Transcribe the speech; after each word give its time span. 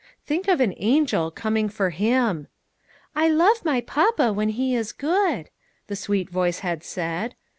Think 0.25 0.47
of 0.47 0.59
an 0.59 0.73
angel 0.77 1.29
coming 1.29 1.69
for 1.69 1.91
him! 1.91 2.47
"I 3.15 3.27
love 3.27 3.63
my 3.63 3.81
papa 3.81 4.33
when 4.33 4.49
he 4.49 4.73
is 4.73 4.93
good!" 4.93 5.51
the 5.85 5.95
sweet 5.95 6.27
voice 6.31 6.61
had 6.61 6.83
said. 6.83 7.35